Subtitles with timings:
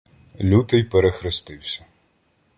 [0.39, 1.85] Лютий перехрестився: